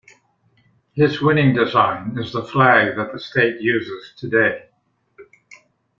His 0.93 1.21
winning 1.21 1.53
design 1.53 2.17
is 2.17 2.33
the 2.33 2.43
flag 2.43 2.95
that 2.95 3.13
the 3.13 3.19
state 3.19 3.61
uses 3.61 4.15
today. 4.17 4.67